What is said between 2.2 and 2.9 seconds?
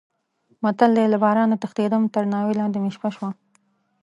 ناوې لانې